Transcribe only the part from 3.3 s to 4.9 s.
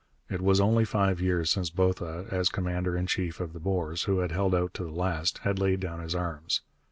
of the Boers who had held out to the